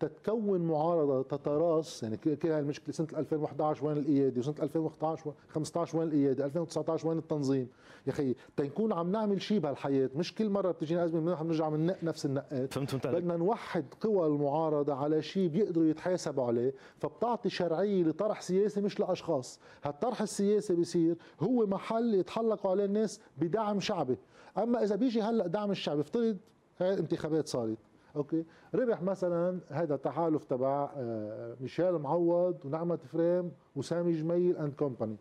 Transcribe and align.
تتكون 0.00 0.60
معارضة 0.60 1.22
تتراص 1.22 2.02
يعني 2.02 2.16
كل 2.16 2.36
هاي 2.44 2.60
المشكلة 2.60 2.92
سنة 2.92 3.06
2011 3.16 3.86
وين 3.86 3.96
الايادي 3.96 4.40
وسنة 4.40 4.54
2015 4.62 5.32
15 5.48 5.98
وين 5.98 6.08
الايادي 6.08 6.44
2019 6.44 7.08
وين 7.08 7.18
التنظيم. 7.18 7.68
يا 8.06 8.12
أخي 8.12 8.34
تنكون 8.56 8.92
عم 8.92 9.12
نعمل 9.12 9.42
شيء 9.42 9.58
بهالحياة 9.58 10.10
مش 10.16 10.34
كل 10.34 10.50
مرة 10.50 10.70
بتجينا 10.70 11.04
أزمة 11.04 11.20
بنرجع 11.42 11.68
بننق 11.68 12.04
نفس 12.04 12.26
النقات 12.26 12.74
فهمت 12.74 12.90
فهمت 12.90 13.06
بدنا 13.06 13.36
نوحد 13.36 13.84
قوى 14.00 14.26
المعارضة 14.26 14.94
على 14.94 15.22
شيء 15.22 15.48
بيقدروا 15.48 15.86
يتحاسبوا 15.86 16.44
عليه 16.44 16.74
فبتعطي 16.98 17.50
شرعية 17.50 18.02
لطرح 18.04 18.40
سياسي 18.40 18.80
مش 18.80 19.00
لأشخاص. 19.00 19.60
هالطرح 19.84 20.22
السياسي 20.22 20.74
بيصير 20.74 21.16
هو 21.40 21.66
محل 21.66 22.14
يتحلقوا 22.14 22.70
عليه 22.70 22.84
الناس 22.84 23.20
بدعم 23.38 23.80
شعبي. 23.80 24.16
أما 24.58 24.82
إذا 24.82 24.96
بيجي 24.96 25.22
هلأ 25.22 25.46
دعم 25.46 25.70
الشعب 25.70 25.98
افترض 25.98 26.36
هاي 26.78 26.94
الانتخابات 26.94 27.48
صارت. 27.48 27.78
okay. 28.18 28.44
ربح 28.74 29.02
مثلا 29.02 29.60
هذا 29.68 29.94
التحالف 29.94 30.44
تبع 30.44 30.90
آه، 30.96 31.56
ميشيل 31.60 31.92
معوض 31.92 32.56
ونعمة 32.64 32.96
فريم 32.96 33.52
وسامي 33.76 34.12
جميل 34.12 34.56
and 34.56 34.72
company 34.72 35.16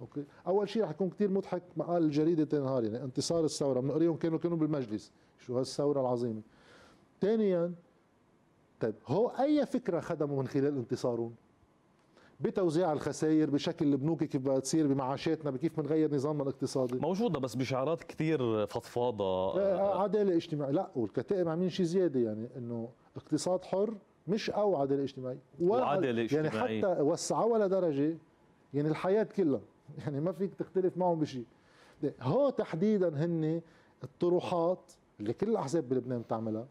okay. 0.00 0.24
أول 0.46 0.68
شيء 0.68 0.82
رح 0.82 0.90
يكون 0.90 1.10
كثير 1.10 1.30
مضحك 1.30 1.62
مقال 1.76 2.02
الجريدة 2.02 2.44
النهار 2.44 2.84
يعني 2.84 3.04
انتصار 3.04 3.44
الثورة 3.44 3.80
بنقريهم 3.80 4.16
كانوا 4.16 4.38
كانوا 4.38 4.56
بالمجلس. 4.56 5.12
شو 5.38 5.58
هالثورة 5.58 6.00
العظيمة؟ 6.00 6.42
ثانيا 7.20 7.72
طيب 8.80 8.94
هو 9.06 9.28
أي 9.28 9.66
فكرة 9.66 10.00
خدموا 10.00 10.42
من 10.42 10.48
خلال 10.48 10.76
انتصارهم؟ 10.76 11.34
بتوزيع 12.44 12.92
الخسائر 12.92 13.50
بشكل 13.50 13.92
البنوك 13.92 14.24
كيف 14.24 14.42
بدها 14.42 14.58
تصير 14.58 14.86
بمعاشاتنا 14.86 15.50
بكيف 15.50 15.80
بنغير 15.80 16.14
نظامنا 16.14 16.42
الاقتصادي. 16.42 16.98
موجودة 16.98 17.40
بس 17.40 17.54
بشعارات 17.54 18.04
كثير 18.04 18.66
فضفاضة. 18.66 19.60
عدالة 20.02 20.36
اجتماعية. 20.36 20.72
لا 20.72 20.90
والكتائب 20.96 21.48
عاملين 21.48 21.70
شيء 21.70 21.86
زيادة 21.86 22.20
يعني 22.20 22.48
إنه 22.56 22.88
اقتصاد 23.16 23.64
حر 23.64 23.94
مش 24.28 24.50
أو 24.50 24.76
عدالة 24.76 25.02
اجتماعية. 25.02 25.38
وعدالة 25.60 26.22
اجتماعية. 26.22 26.50
يعني 26.50 26.82
حتى 26.82 27.02
وسعوها 27.02 27.66
لدرجة 27.66 28.16
يعني 28.74 28.88
الحياة 28.88 29.22
كلها. 29.22 29.60
يعني 29.98 30.20
ما 30.20 30.32
فيك 30.32 30.54
تختلف 30.54 30.96
معهم 30.96 31.20
بشيء 31.20 31.44
هو 32.20 32.50
تحديدا 32.50 33.24
هن 33.24 33.60
الطروحات 34.04 34.92
اللي 35.20 35.32
كل 35.32 35.48
الأحزاب 35.48 35.88
بلبنان 35.88 36.20
بتعملها 36.20 36.66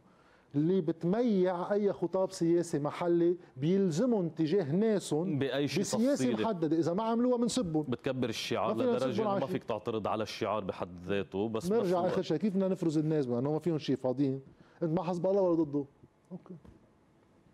اللي 0.56 0.82
بتميع 0.82 1.74
أي 1.74 1.94
خطاب 1.94 2.32
سياسي 2.32 2.80
محلي 2.80 3.38
بيلزمهم 3.58 4.30
تجاه 4.30 4.72
ناسهم 4.72 5.40
بأي 5.40 5.68
شيء 5.68 5.82
بسياسة 5.82 6.32
محددة. 6.32 6.78
إذا 6.78 6.94
ما 6.94 7.04
عملوها 7.04 7.38
بنسبهم 7.38 7.84
بتكبر 7.84 8.30
الشعار 8.30 8.78
لدرجة 8.78 9.22
إنه 9.22 9.40
ما 9.40 9.46
فيك 9.46 9.64
تعترض 9.64 10.08
على 10.08 10.24
الشعار 10.24 10.64
بحد 10.64 10.90
ذاته 11.08 11.50
بس 11.50 11.72
نرجع 11.72 12.08
آخر 12.08 12.22
شيء. 12.22 12.38
كيف 12.38 12.54
بدنا 12.54 12.68
نفرز 12.68 12.98
الناس؟ 12.98 13.28
انه 13.28 13.52
ما 13.52 13.60
فيهم 13.60 13.78
شيء 13.78 13.96
فاضيين. 13.96 14.42
إنت 14.84 14.92
ما 14.92 15.04
حزب 15.04 15.28
الله 15.28 15.42
ولا 15.42 15.64
ضده. 15.64 15.86
okay. 16.32 16.56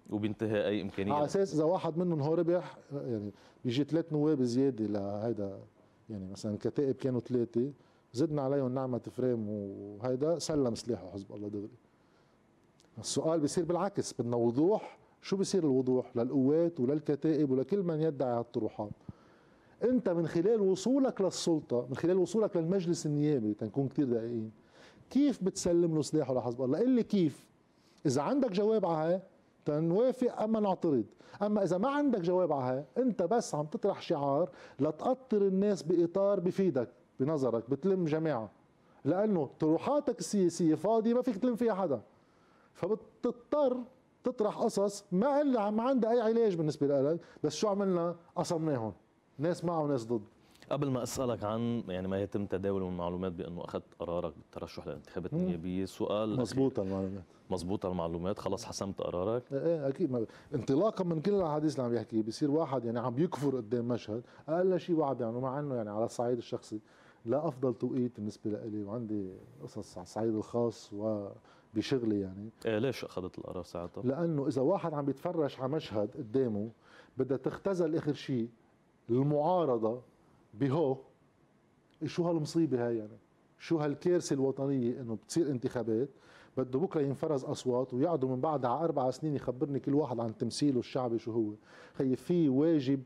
وبينتهي 0.10 0.68
أي 0.68 0.82
إمكانية. 0.82 1.14
على 1.14 1.26
أساس 1.26 1.54
إذا 1.54 1.64
واحد 1.64 1.98
منهم 1.98 2.22
هو 2.22 2.34
ربح 2.34 2.78
يعني 2.92 3.32
بيجي 3.66 3.84
ثلاث 3.84 4.14
نواب 4.14 4.44
زيادة 4.44 4.86
لهيدا 4.86 5.60
يعني 6.10 6.32
مثلا 6.32 6.54
الكتائب 6.54 6.96
كانوا 6.96 7.20
ثلاثة 7.20 7.72
زدنا 8.14 8.42
عليهم 8.42 8.74
نعمة 8.74 9.02
فريم 9.12 9.50
وهيدا 9.50 10.40
سلم 10.40 10.76
سلاحه 10.76 11.12
حزب 11.12 11.34
الله 11.34 11.48
دغري. 11.48 11.70
السؤال 13.00 13.40
بيصير 13.40 13.66
بالعكس 13.66 14.14
بدنا 14.20 14.36
وضوح. 14.36 15.00
شو 15.22 15.38
بيصير 15.38 15.64
الوضوح؟ 15.64 16.18
للقوات 16.18 16.80
وللكتائب 16.80 17.52
ولكل 17.52 17.84
من 17.84 18.02
يدعي 18.02 18.40
هالطروحات 18.40 18.92
انت 19.84 20.10
من 20.10 20.28
خلال 20.28 20.62
وصولك 20.62 21.22
للسلطة 21.22 21.86
من 21.90 21.96
خلال 21.96 22.18
وصولك 22.18 22.58
للمجلس 22.58 23.06
النيابي 23.06 23.54
تنكون 23.54 23.88
كثير 23.88 24.06
دقيقين 24.06 24.52
كيف 25.10 25.44
بتسلم 25.44 25.96
له 25.96 26.02
سلاحه 26.02 26.34
لحزب 26.34 26.62
الله؟ 26.62 26.80
قل 26.80 26.90
لي 26.90 27.04
كيف. 27.04 27.46
إذا 28.06 28.22
عندك 28.22 28.52
جواب 28.52 28.86
على 28.86 29.22
تنوافق 29.66 30.42
أما 30.42 30.60
نعترض. 30.60 31.06
أما 31.42 31.64
إذا 31.64 31.78
ما 31.78 31.90
عندك 31.90 32.20
جواب 32.20 32.52
على 32.52 32.86
أنت 32.98 33.24
بس 33.24 33.56
عم 33.56 33.66
تطرح 33.66 34.02
شعار 34.02 34.50
لتقطر 34.80 35.42
الناس 35.42 35.84
بإطار 35.84 36.40
بفيدك 36.40 36.90
بنظرك 37.20 37.70
بتلم 37.70 38.06
جماعة. 38.06 38.52
لأنه 39.06 39.50
طروحاتك 39.60 40.20
السياسية 40.20 40.76
فاضية 40.76 41.14
ما 41.14 41.22
فيك 41.22 41.38
تلم 41.38 41.56
فيها 41.56 41.74
حدا. 41.74 42.02
فبتضطر 42.80 43.84
تطرح 44.24 44.58
قصص 44.58 45.06
ما 45.12 45.42
إلا 45.42 45.70
ما 45.72 45.84
عندها 45.84 46.12
أي 46.12 46.22
علاج 46.22 46.56
بالنسبة 46.56 46.88
لك 46.88 47.20
بس 47.44 47.56
شو 47.56 47.68
عملنا؟ 47.68 48.16
قسمناهم 48.36 48.94
ناس 49.38 49.66
معه 49.66 49.80
وناس 49.84 50.06
ضد. 50.06 50.22
قبل 50.72 50.90
ما 50.90 51.04
أسألك 51.04 51.44
عن 51.44 51.84
يعني 51.88 52.08
ما 52.08 52.22
يتم 52.22 52.46
تداول 52.46 52.82
من 52.82 52.88
المعلومات 52.90 53.32
بأنه 53.32 53.66
اخذت 53.66 53.84
قرارك 54.00 54.34
بالترشح 54.38 54.88
للانتخابات 54.88 55.34
النيابية. 55.34 55.86
سؤال 55.86 56.40
مضبوطه 56.40 56.84
المعلومات. 56.84 57.24
مضبوطه 57.50 57.90
المعلومات. 57.90 58.40
خلص 58.40 58.66
حسمت 58.66 59.02
قرارك. 59.02 59.44
إيه, 59.52 59.60
إيه، 59.60 59.88
أكيد 59.88 60.12
ما 60.12 60.26
انطلاقا 60.56 61.04
من 61.04 61.22
كل 61.22 61.34
الأحاديث 61.34 61.76
اللي 61.80 61.88
عم 61.88 61.94
يحكي 61.96 62.22
بصير 62.22 62.52
واحد 62.52 62.86
يعني 62.86 63.00
عم 63.00 63.20
يكفر 63.20 63.58
قدام 63.58 63.88
مشهد. 63.88 64.24
أقل 64.50 64.80
شيء 64.80 64.96
وعد 64.96 65.22
يعني 65.22 65.40
مع 65.40 65.60
إنه 65.60 65.76
يعني 65.76 65.90
على 65.90 66.06
الصعيد 66.06 66.38
الشخصي 66.38 66.80
لا 67.26 67.48
أفضل 67.48 67.74
توقيت 67.74 68.16
بالنسبة 68.16 68.52
لي 68.52 68.84
وعندي 68.84 69.34
قصص 69.64 69.98
على 69.98 70.04
الصعيد 70.04 70.36
الخاص 70.36 70.94
وبشغلي 71.74 72.20
يعني. 72.20 72.50
إيه 72.66 72.78
ليش 72.78 73.06
أخذت 73.06 73.38
القرار 73.38 73.64
ساعتها؟ 73.64 74.04
لأنه 74.04 74.48
إذا 74.48 74.62
واحد 74.62 74.94
عم 74.94 75.06
بيتفرج 75.06 75.56
على 75.60 75.72
مشهد 75.72 76.10
قدامه 76.18 76.70
بدها 77.18 77.38
تختزل 77.38 77.96
آخر 77.96 78.14
شيء 78.14 78.50
المعارضة 79.10 80.02
بهو 80.54 80.98
شو 82.06 82.24
هالمصيبة 82.24 82.88
هاي 82.88 82.98
يعني؟ 82.98 83.18
شو 83.60 83.78
هالكارثة 83.78 84.34
الوطنية 84.34 85.02
إنه 85.02 85.16
بتصير 85.16 85.50
انتخابات؟ 85.50 86.10
بده 86.58 86.80
بكرة 86.80 87.02
ينفرز 87.02 87.46
أصوات 87.46 87.94
ويقعدوا 87.94 88.30
من 88.30 88.42
بعدها 88.42 88.72
على 88.72 88.84
أربع 88.86 89.12
سنين 89.12 89.36
يخبرني 89.36 89.80
كل 89.80 89.94
واحد 89.94 90.20
عن 90.20 90.38
تمثيله 90.38 90.80
الشعبي 90.80 91.20
شو 91.20 91.32
هو. 91.32 91.52
خي 91.94 92.16
في 92.16 92.50
واجب 92.50 93.04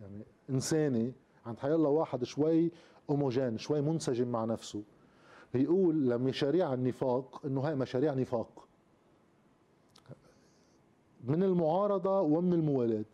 يعني 0.00 0.24
إنساني 0.50 1.12
عند 1.46 1.58
حيالله 1.58 1.88
واحد 1.88 2.24
شوي 2.24 2.70
هوموجين 3.10 3.58
شوي 3.58 3.80
منسجم 3.80 4.28
مع 4.28 4.44
نفسه. 4.44 4.82
يقول 5.54 6.10
لمشاريع 6.10 6.74
النفاق 6.74 7.40
إنه 7.44 7.60
هاي 7.60 7.74
مشاريع 7.74 8.14
نفاق. 8.14 8.66
من 11.24 11.42
المعارضة 11.42 12.20
ومن 12.20 12.52
الموالاة 12.52 13.04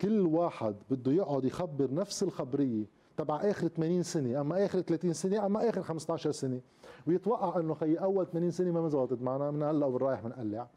كل 0.00 0.20
واحد 0.20 0.74
بده 0.90 1.12
يقعد 1.12 1.44
يخبر 1.44 1.94
نفس 1.94 2.22
الخبرية 2.22 2.84
تبع 3.16 3.36
آخر 3.36 3.68
80 3.68 4.02
سنة 4.02 4.40
أما 4.40 4.64
آخر 4.64 4.80
30 4.80 5.12
سنة 5.12 5.46
أما 5.46 5.68
آخر 5.68 5.82
15 5.82 6.32
سنة. 6.32 6.60
ويتوقع 7.06 7.60
إنه 7.60 7.74
خي 7.74 7.94
أول 7.94 8.26
80 8.26 8.50
سنة 8.50 8.70
ما 8.72 8.80
مزبطت 8.80 9.22
معنا 9.22 9.50
من 9.50 9.62
هلأ 9.62 9.86
ورايح 9.86 10.20
بنقلع 10.20 10.68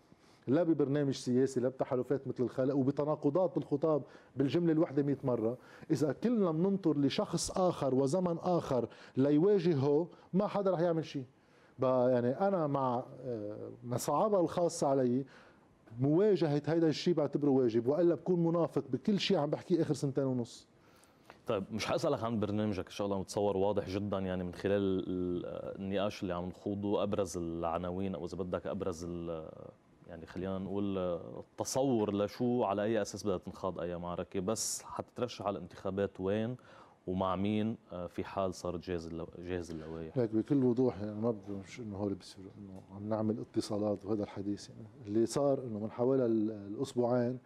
لا 0.50 0.64
ببرنامج 0.64 1.14
سياسي 1.14 1.60
لا 1.60 1.70
بتحالفات 1.70 2.28
مثل 2.28 2.44
الخلق 2.44 2.76
وبتناقضات 2.76 3.56
بالخطاب 3.56 4.04
بالجملة 4.36 4.72
الوحده 4.72 5.04
100 5.04 5.18
مرة. 5.24 5.58
إذا 5.92 6.12
كلنا 6.12 6.52
بننطر 6.52 6.98
لشخص 6.98 7.52
آخر 7.52 7.96
وزمن 7.96 8.38
آخر 8.38 8.88
ليواجهه 9.18 10.08
ما 10.34 10.48
حدا 10.48 10.72
رح 10.72 10.80
يعمل 10.80 11.06
شيء. 11.06 11.26
يعني 11.82 12.30
أنا 12.48 12.68
مع 12.68 13.04
آه، 13.26 13.70
مصاعبها 13.84 14.40
الخاصة 14.42 14.88
علي 14.88 15.26
مواجهة 16.00 16.62
هيدا 16.66 16.88
الشيء 16.88 17.14
بعتبره 17.14 17.50
واجب 17.50 17.88
وإلا 17.88 18.16
بكون 18.16 18.44
منافق 18.44 18.84
بكل 18.90 19.20
شيء 19.20 19.38
عم 19.38 19.50
بحكيه 19.50 19.82
آخر 19.82 19.94
سنتين 19.94 20.24
ونص. 20.24 20.68
طيب 21.48 21.64
مش 21.72 21.86
حأسألك 21.86 22.24
عن 22.24 22.40
برنامجك 22.40 22.90
شغله 22.90 23.20
متصور 23.20 23.58
واضح 23.58 23.90
جدا 23.90 24.18
يعني 24.20 24.44
من 24.44 24.54
خلال 24.54 25.04
النقاش 25.80 26.22
اللي 26.24 26.34
عم 26.34 26.46
نخوضه 26.46 27.04
أبرز 27.04 27.38
العناوين 27.38 28.16
أو 28.16 28.26
إذا 28.26 28.38
بدك 28.38 28.68
أبرز 28.68 29.08
يعني 30.10 30.26
خلينا 30.26 30.58
نقول 30.58 30.98
التصور 30.98 32.16
لشو 32.16 32.64
على 32.64 32.84
أي 32.84 33.02
أساس 33.02 33.24
بدها 33.24 33.38
تنخاض 33.38 33.80
أي 33.80 33.98
معركة 33.98 34.40
بس 34.40 34.84
حتترشح 34.84 35.46
على 35.46 35.58
الانتخابات 35.58 36.20
وين 36.20 36.56
ومع 37.08 37.36
مين 37.36 37.78
آه، 37.92 38.08
في 38.08 38.24
حال 38.24 38.54
صارت 38.54 38.80
جاهز 38.84 39.10
جاهز 39.40 39.72
اللوائح. 39.72 40.18
لك 40.18 40.30
بكل 40.30 40.64
وضوح 40.64 41.02
يعني 41.02 41.22
ما 41.22 41.36
مش 41.50 41.80
إنه 41.80 41.98
هول 41.98 42.14
بصير 42.14 42.46
إنه 42.58 42.82
عم 42.96 43.10
نعمل 43.10 43.40
اتصالات 43.40 44.06
وهذا 44.06 44.24
الحديث 44.24 44.70
يعني. 44.70 44.88
اللي 45.08 45.26
صار 45.26 45.64
إنه 45.64 45.80
من 45.80 45.92
حوالي 45.92 46.26
الأسبوعين 46.26 47.40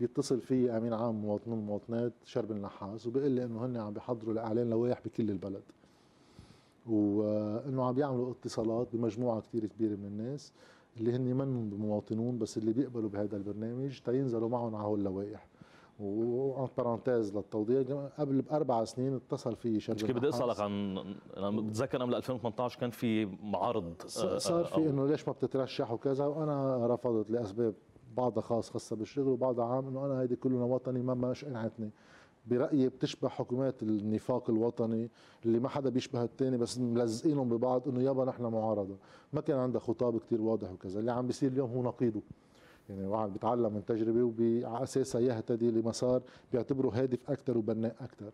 بيتصل 0.00 0.40
في 0.40 0.76
أمين 0.76 0.92
عام 0.92 1.14
مواطنين 1.14 1.58
المواطنات 1.58 2.12
شرب 2.24 2.50
النحاس 2.50 3.06
وبيقول 3.06 3.30
لي 3.30 3.44
إنه 3.44 3.64
هن 3.66 3.76
عم 3.76 3.92
بيحضروا 3.92 4.34
لإعلان 4.34 4.70
لوائح 4.70 5.00
بكل 5.04 5.30
البلد. 5.30 5.62
وانه 6.86 7.84
عم 7.84 7.92
بيعملوا 7.94 8.30
اتصالات 8.30 8.88
بمجموعة 8.92 9.40
كثير 9.40 9.66
كبيرة 9.66 9.96
من 9.96 10.06
الناس. 10.06 10.52
اللي 10.98 11.16
هن 11.16 11.36
منهم 11.36 11.74
مواطنون 11.74 12.38
بس 12.38 12.58
اللي 12.58 12.72
بيقبلوا 12.72 13.10
بهذا 13.10 13.36
البرنامج 13.36 13.98
تينزلوا 14.00 14.48
معهم 14.48 14.74
على 14.74 14.84
هول 14.84 14.98
اللوائح. 14.98 15.46
وعن 16.00 16.68
بارانتيز 16.78 17.36
للتوضيح 17.36 18.08
قبل 18.18 18.42
بأربع 18.42 18.84
سنين 18.84 19.14
اتصل 19.14 19.56
في 19.56 19.80
شرب 19.80 19.96
كيف 19.96 20.16
بدي 20.16 20.28
أسألك 20.28 20.60
عن 20.60 20.98
أنا 21.36 21.50
بتذكر 21.50 22.02
قبل 22.02 22.14
2018 22.14 22.80
كان 22.80 22.90
في 22.90 23.26
معارض 23.26 23.94
صار 24.06 24.64
في 24.64 24.90
إنه 24.90 25.06
ليش 25.06 25.28
ما 25.28 25.32
بتترشح 25.34 25.92
وكذا 25.92 26.26
وأنا 26.26 26.86
رفضت 26.86 27.30
لأسباب 27.30 27.74
بعضها 28.16 28.42
خاص 28.42 28.70
خاصة 28.70 28.96
بالشغل 28.96 29.28
وبعضها 29.28 29.64
عام 29.64 29.88
إنه 29.88 30.06
أنا 30.06 30.20
هيدي 30.20 30.36
كلنا 30.36 30.64
وطني 30.64 31.02
ما 31.02 31.14
مش 31.14 31.44
قنعتني. 31.44 31.90
برأيي 32.46 32.88
بتشبه 32.88 33.28
حكومات 33.28 33.82
النفاق 33.82 34.50
الوطني 34.50 35.10
اللي 35.44 35.58
ما 35.58 35.68
حدا 35.68 35.90
بيشبه 35.90 36.22
الثاني 36.22 36.56
بس 36.56 36.78
ملزقينهم 36.78 37.48
ببعض 37.48 37.88
إنه 37.88 38.02
يابا 38.02 38.24
نحن 38.24 38.42
معارضة. 38.42 38.96
ما 39.32 39.40
كان 39.40 39.58
عندها 39.58 39.80
خطاب 39.80 40.18
كتير 40.18 40.40
واضح 40.42 40.72
وكذا. 40.72 41.00
اللي 41.00 41.12
عم 41.12 41.26
بيصير 41.26 41.52
اليوم 41.52 41.70
هو 41.70 41.82
نقيضه. 41.82 42.20
يعني 42.88 43.06
واحد 43.06 43.32
بيتعلم 43.32 43.72
من 43.72 43.84
تجربة 43.84 44.22
وعلى 44.22 44.82
اساسها 44.82 45.20
يهتدي 45.20 45.70
لمسار 45.70 46.22
بيعتبره 46.52 46.90
هادف 46.90 47.30
أكثر 47.30 47.58
وبناء 47.58 47.96
أكثر 48.00 48.30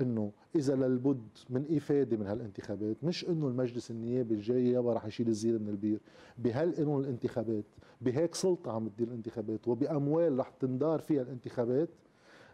إنه 0.00 0.32
إذا 0.56 0.74
للبد 0.74 1.28
من 1.50 1.76
إفادة 1.76 2.16
من 2.16 2.26
هالانتخابات 2.26 3.04
مش 3.04 3.28
إنه 3.28 3.48
المجلس 3.48 3.90
النيابي 3.90 4.34
الجاي 4.34 4.70
يابا 4.70 4.92
رح 4.92 5.04
يشيل 5.04 5.28
الزير 5.28 5.58
من 5.58 5.68
البير. 5.68 6.00
بهالقانون 6.38 7.04
الانتخابات 7.04 7.64
بهيك 8.00 8.34
سلطة 8.34 8.72
عم 8.72 8.88
تدير 8.88 9.08
الانتخابات 9.08 9.68
وبأموال 9.68 10.38
رح 10.38 10.48
تندار 10.48 10.98
فيها 11.00 11.22
الانتخابات 11.22 11.88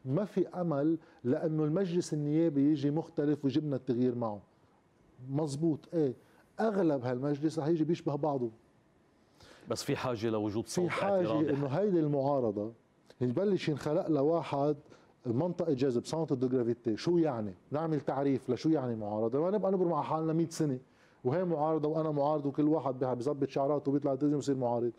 ما 0.05 0.25
في 0.25 0.49
أمل 0.49 0.99
لأنه 1.25 1.65
المجلس 1.65 2.13
النيابي 2.13 2.71
يجي 2.71 2.91
مختلف 2.91 3.45
ويجيبنا 3.45 3.77
التغيير 3.77 4.15
معه. 4.15 4.41
مزبوط. 5.31 5.89
إيه. 5.95 6.15
أغلب 6.61 7.05
هالمجلس 7.05 7.59
رح 7.59 7.67
يجي 7.67 7.85
بيشبه 7.85 8.15
بعضه. 8.15 8.51
بس 9.69 9.83
في 9.83 9.97
حاجة 9.97 10.31
لوجود 10.31 10.67
صوت 10.67 10.85
في 10.85 10.91
حاجة 10.91 11.41
إنه 11.41 11.67
هيدي 11.67 12.01
المعارضة 12.01 12.73
يبلش 13.21 13.69
ينخلق 13.69 14.09
لواحد 14.09 14.77
منطقة 15.27 15.73
جذب 15.73 16.07
centre 16.07 16.35
de 16.35 16.49
gravité 16.49 16.97
شو 16.97 17.19
يعني؟ 17.19 17.55
نعمل 17.71 18.01
تعريف 18.01 18.51
لشو 18.51 18.69
يعني 18.69 18.97
معارضة؟ 18.97 19.41
ما 19.41 19.51
نبقى 19.51 19.73
نبرم 19.73 19.89
ع 19.89 20.03
حالنا 20.03 20.33
100 20.33 20.49
سنة. 20.49 20.79
وهي 21.25 21.45
معارضة 21.45 21.89
وأنا 21.89 22.11
معارض 22.11 22.47
وكل 22.47 22.69
واحد 22.69 23.05
بيظبط 23.05 23.49
شعراته 23.49 23.91
وبيطلع 23.91 24.15
تلفزيون 24.15 24.35
ويصير 24.35 24.57
معارض. 24.57 24.93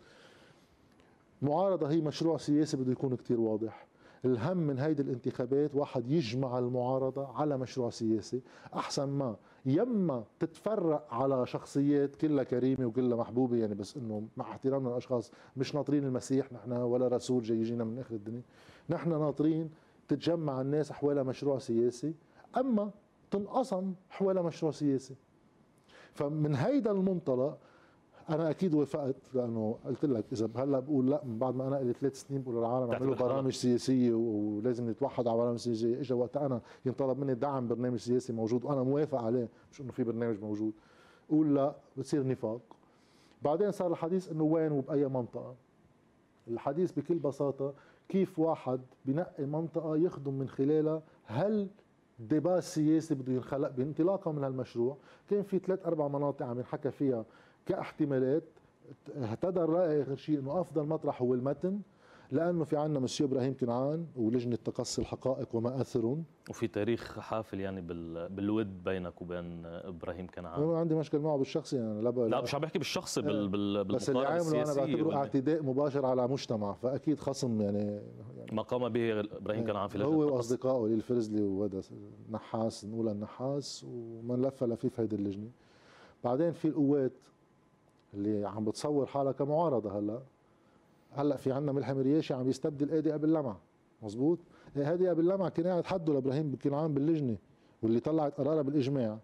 معارضة 1.42 1.90
هي 1.90 2.00
مشروع 2.00 2.36
سياسي 2.36 2.76
بده 2.76 2.92
يكون 2.92 3.16
كتير 3.16 3.40
واضح. 3.40 3.86
الهم 4.24 4.56
من 4.56 4.78
هيدي 4.78 5.02
الانتخابات 5.02 5.74
واحد 5.74 6.10
يجمع 6.10 6.58
المعارضة 6.58 7.26
على 7.26 7.58
مشروع 7.58 7.90
سياسي. 7.90 8.40
أحسن 8.74 9.08
ما 9.08 9.36
يما 9.66 10.24
تتفرق 10.40 11.14
على 11.14 11.46
شخصيات 11.46 12.16
كلها 12.16 12.44
كريمة 12.44 12.86
وكلها 12.86 13.16
محبوبة 13.16 13.56
يعني 13.56 13.74
بس 13.74 13.96
إنه 13.96 14.22
مع 14.36 14.44
احترامنا 14.50 14.88
للأشخاص 14.88 15.32
مش 15.56 15.74
ناطرين 15.74 16.04
المسيح 16.04 16.52
نحن 16.52 16.72
ولا 16.72 17.08
رسول 17.08 17.42
جاي 17.42 17.58
يجينا 17.58 17.84
من 17.84 17.98
آخر 17.98 18.14
الدنيا. 18.14 18.42
نحن 18.90 19.10
ناطرين 19.10 19.70
تتجمع 20.08 20.60
الناس 20.60 20.92
حوالي 20.92 21.24
مشروع 21.24 21.58
سياسي 21.58 22.14
أما 22.56 22.90
تنقسم 23.30 23.94
حوالي 24.10 24.42
مشروع 24.42 24.72
سياسي. 24.72 25.14
فمن 26.14 26.54
هيدا 26.54 26.90
المنطلق 26.90 27.58
أنا 28.28 28.50
أكيد 28.50 28.74
وافقت 28.74 29.16
لأنه 29.34 29.78
قلت 29.86 30.04
لك 30.04 30.24
إذا 30.32 30.50
هلأ 30.56 30.78
بقول 30.80 31.10
لأ 31.10 31.24
من 31.24 31.38
بعد 31.38 31.54
ما 31.54 31.68
أنا 31.68 31.76
لي 31.76 31.92
ثلاث 31.92 32.20
سنين 32.22 32.42
بقول 32.42 32.56
للعالم 32.56 32.90
أعملوا 32.90 33.14
برامج 33.14 33.52
سياسية 33.52 34.14
ولازم 34.14 34.90
نتوحد 34.90 35.28
على 35.28 35.36
برامج 35.36 35.58
سياسية. 35.58 36.00
اجى 36.00 36.14
وقت 36.14 36.36
أنا 36.36 36.60
ينطلب 36.86 37.18
مني 37.18 37.34
دعم 37.34 37.68
برنامج 37.68 37.98
سياسي 37.98 38.32
موجود 38.32 38.64
وأنا 38.64 38.82
موافق 38.82 39.22
عليه 39.22 39.48
مش 39.72 39.80
إنه 39.80 39.92
في 39.92 40.04
برنامج 40.04 40.40
موجود. 40.42 40.72
قول 41.30 41.54
لأ 41.54 41.74
بتصير 41.96 42.26
نفاق. 42.26 42.60
بعدين 43.42 43.70
صار 43.70 43.90
الحديث 43.92 44.32
إنه 44.32 44.44
وين 44.44 44.72
وبأي 44.72 45.08
منطقة. 45.08 45.54
الحديث 46.48 46.92
بكل 46.92 47.18
بساطة 47.18 47.74
كيف 48.08 48.38
واحد 48.38 48.80
بنقي 49.04 49.46
منطقة 49.46 49.96
يخدم 49.96 50.34
من 50.34 50.48
خلالها؟ 50.48 51.02
هل 51.24 51.68
ديبا 52.18 52.60
سياسي 52.60 53.14
بده 53.14 53.32
ينخلق 53.32 53.70
بانطلاقة 53.70 54.32
من 54.32 54.44
هالمشروع؟ 54.44 54.96
كان 55.30 55.42
في 55.42 55.58
ثلاث 55.58 55.86
أربع 55.86 56.08
مناطق 56.08 56.46
عم 56.46 56.58
ينحكى 56.58 56.90
فيها 56.90 57.24
كاحتمالات 57.66 58.44
اهتدى 59.16 59.60
الراي 59.60 60.02
آخر 60.02 60.16
شيء 60.16 60.38
إنه 60.38 60.60
أفضل 60.60 60.86
مطرح 60.86 61.22
هو 61.22 61.34
المتن 61.34 61.80
لأنه 62.32 62.64
في 62.64 62.76
عندنا 62.76 63.00
مسيو 63.00 63.26
إبراهيم 63.26 63.56
كنعان 63.56 64.06
ولجنة 64.16 64.56
تقصي 64.56 65.02
الحقائق 65.02 65.54
وما 65.54 65.80
اثرهم 65.80 66.24
وفي 66.50 66.68
تاريخ 66.68 67.18
حافل 67.18 67.60
يعني 67.60 67.80
بالود 68.28 68.84
بينك 68.84 69.22
وبين 69.22 69.66
إبراهيم 69.66 70.26
كنعان. 70.26 70.62
أنا 70.62 70.78
عندي 70.78 70.94
مشكل 70.94 71.18
معه 71.18 71.36
بالشخصي 71.36 71.76
يعني 71.76 72.02
لا 72.02 72.10
لا 72.10 72.40
مش 72.42 72.54
عم 72.54 72.60
بحكي 72.60 72.78
بالشخصي 72.78 73.22
بال 73.22 73.48
بال 73.48 73.84
بس 73.84 74.10
اللي 74.10 74.26
عامله 74.26 74.62
أنا 74.62 74.74
بعتبره 74.74 75.16
اعتداء 75.16 75.62
مباشر 75.62 76.06
على 76.06 76.28
مجتمع 76.28 76.72
فأكيد 76.72 77.18
خصم 77.18 77.60
يعني, 77.60 77.78
يعني 78.36 78.52
ما 78.52 78.62
قام 78.62 78.88
به 78.88 79.20
إبراهيم 79.20 79.64
كنعان 79.64 79.88
في 79.88 79.98
لجنة 79.98 80.08
هو 80.08 80.36
وأصدقائه 80.36 80.94
الفرزلي 80.94 81.42
وهذا 81.42 81.80
نحاس 82.30 82.84
نقول 82.84 83.08
النحاس 83.08 83.84
ومن 83.88 84.42
لف 84.42 84.64
لفيف 84.64 85.00
هيدي 85.00 85.16
اللجنة. 85.16 85.50
بعدين 86.24 86.52
في 86.52 86.68
القوات 86.68 87.12
اللي 88.14 88.48
عم 88.48 88.64
بتصور 88.64 89.06
حالها 89.06 89.32
كمعارضة 89.32 89.98
هلا. 89.98 90.22
هلا 91.12 91.36
في 91.36 91.52
عندنا 91.52 91.72
ملحم 91.72 91.98
رياشي 91.98 92.34
عم 92.34 92.48
يستبدل 92.48 92.90
هادي 92.90 93.14
ابو 93.14 93.24
اللمع 93.24 93.56
مزبوط 94.02 94.38
هادي 94.76 95.10
ابو 95.10 95.20
اللمع 95.20 95.48
كان 95.48 95.66
قاعد 95.66 95.84
حده 95.84 96.12
لإبراهيم 96.12 96.56
كنعان 96.62 96.94
باللجنة 96.94 97.36
واللي 97.82 98.00
طلعت 98.00 98.34
قرارها 98.40 98.62
بالإجماع. 98.62 99.18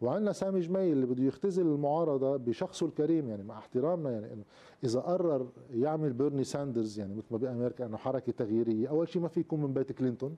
وعندنا 0.00 0.32
سامي 0.32 0.60
جميل 0.60 0.92
اللي 0.92 1.06
بده 1.06 1.24
يختزل 1.24 1.66
المعارضة 1.66 2.36
بشخصه 2.36 2.86
الكريم 2.86 3.28
يعني 3.28 3.42
مع 3.42 3.58
احترامنا 3.58 4.10
يعني 4.10 4.32
إنه 4.32 4.44
إذا 4.84 5.00
قرر 5.00 5.46
يعمل 5.70 6.12
بيرني 6.12 6.44
ساندرز 6.44 6.98
يعني 6.98 7.14
مثل 7.14 7.26
ما 7.30 7.38
بأمريكا 7.38 7.86
إنه 7.86 7.96
حركة 7.96 8.32
تغييرية 8.32 8.88
أول 8.88 9.08
شيء 9.08 9.22
ما 9.22 9.28
في 9.28 9.40
يكون 9.40 9.62
من 9.62 9.72
بيت 9.72 9.92
كلينتون. 9.92 10.36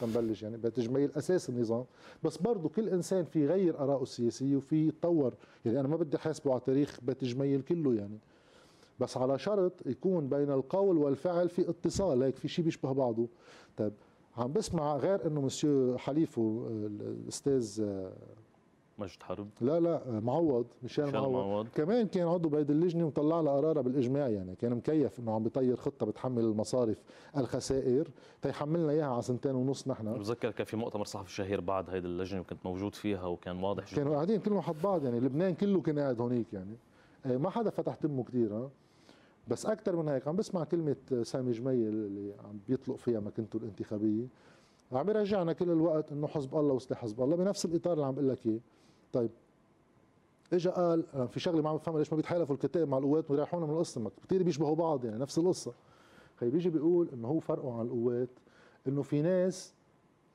تنبلش 0.00 0.42
يعني 0.42 0.56
بيت 0.56 0.80
جميل 0.80 1.10
أساس 1.16 1.48
النظام. 1.48 1.84
بس 2.24 2.36
برضه 2.36 2.68
كل 2.68 2.88
إنسان 2.88 3.24
في 3.24 3.44
يغير 3.44 3.78
آراءه 3.78 4.02
السياسية 4.02 4.56
وفي 4.56 4.88
يتطور. 4.88 5.34
يعني 5.64 5.80
أنا 5.80 5.88
ما 5.88 5.96
بدي 5.96 6.18
حاسبه 6.18 6.52
على 6.52 6.60
تاريخ 6.66 7.00
بيت 7.02 7.24
جميل 7.24 7.62
كله 7.62 7.94
يعني. 7.94 8.18
بس 9.00 9.16
على 9.16 9.38
شرط 9.38 9.72
يكون 9.86 10.28
بين 10.28 10.50
القول 10.50 10.98
والفعل 10.98 11.48
في 11.48 11.70
اتصال 11.70 12.22
هيك 12.22 12.36
في 12.36 12.48
شيء 12.48 12.64
بيشبه 12.64 12.92
بعضه. 12.92 13.26
طيب 13.76 13.92
عم 14.36 14.52
بسمع 14.52 14.96
غير 14.96 15.26
إنه 15.26 15.40
مسيو 15.40 15.98
حليفه 15.98 16.66
الأستاذ 16.70 17.82
مجد 18.98 19.22
حرب 19.22 19.48
لا 19.60 19.80
لا 19.80 20.20
معوض 20.20 20.66
ميشيل 20.82 21.12
معوض. 21.12 21.32
معوض. 21.32 21.66
كمان 21.74 22.06
كان 22.06 22.28
عضو 22.28 22.48
بهيدي 22.48 22.72
اللجنة 22.72 23.06
وطلع 23.06 23.40
لها 23.40 23.52
قرارها 23.52 23.82
بالإجماع 23.82 24.28
يعني 24.28 24.54
كان 24.56 24.74
مكيف 24.74 25.18
إنه 25.20 25.34
عم 25.34 25.42
بيطير 25.42 25.76
خطة 25.76 26.06
بتحمل 26.06 26.44
المصارف 26.44 27.02
الخسائر. 27.36 28.08
تيحملنا 28.42 28.92
إياها 28.92 29.06
على 29.06 29.22
سنتين 29.22 29.54
ونص 29.54 29.88
نحن. 29.88 30.14
بتذكر 30.18 30.50
كان 30.50 30.66
في 30.66 30.76
مؤتمر 30.76 31.04
صحفي 31.04 31.32
شهير 31.32 31.60
بعد 31.60 31.90
هيدي 31.90 32.06
اللجنة 32.06 32.40
وكنت 32.40 32.66
موجود 32.66 32.94
فيها 32.94 33.24
وكان 33.26 33.62
واضح 33.62 33.86
جدا 33.86 33.96
كانوا 33.96 34.14
قاعدين 34.14 34.40
كلهم 34.40 34.60
حد 34.60 34.76
بعض 34.84 35.04
يعني 35.04 35.20
لبنان 35.20 35.54
كله 35.54 35.80
كان 35.80 35.98
قاعد 35.98 36.20
هونيك 36.20 36.52
يعني. 36.52 36.76
إيه، 37.26 37.36
ما 37.36 37.50
حدا 37.50 37.70
فتح 37.70 37.94
تمه 37.94 38.24
كثير 38.24 38.68
بس 39.48 39.66
أكثر 39.66 39.96
من 39.96 40.08
هيك 40.08 40.28
عم 40.28 40.36
بسمع 40.36 40.64
كلمة 40.64 40.96
سامي 41.22 41.52
جميل 41.52 41.88
اللي 41.88 42.34
عم 42.44 42.58
بيطلق 42.68 42.96
فيها 42.96 43.20
مكانته 43.20 43.56
الانتخابية. 43.56 44.26
عم 44.92 45.08
يرجعنا 45.10 45.52
كل 45.52 45.70
الوقت 45.70 46.12
إنه 46.12 46.26
حزب 46.26 46.54
الله 46.54 46.74
وسلاح 46.74 47.00
حزب 47.00 47.22
الله 47.22 47.36
بنفس 47.36 47.64
الإطار 47.64 47.92
اللي 47.92 48.06
عم 48.06 48.14
بقول 48.14 48.28
لك 48.28 48.46
إياه. 48.46 48.60
طيب. 49.12 49.30
اجى 50.52 50.68
قال 50.68 51.28
في 51.28 51.40
شغله 51.40 51.62
ما 51.62 51.70
عم 51.70 51.76
بفهمها 51.76 51.98
ليش 51.98 52.12
ما 52.12 52.16
بيتحالفوا 52.16 52.54
الكتاب 52.54 52.88
مع 52.88 52.98
القوات 52.98 53.30
ويريحونا 53.30 53.66
من 53.66 53.72
القصة؟ 53.72 54.10
كثير 54.24 54.42
بيشبهوا 54.42 54.74
بعض 54.74 55.04
يعني 55.04 55.18
نفس 55.18 55.38
القصة. 55.38 55.72
خي 56.36 56.50
بيجي 56.50 56.70
بيقول 56.70 57.08
إنه 57.12 57.28
هو 57.28 57.40
فرقه 57.40 57.78
عن 57.78 57.86
القوات 57.86 58.28
إنه 58.88 59.02
في 59.02 59.22
ناس 59.22 59.74